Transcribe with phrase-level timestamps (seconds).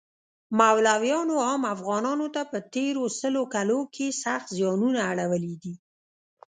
[0.59, 5.73] مولایانو عام افغانانو ته په تیرو سلو کلو کښی سخت ځیانونه اړولی دی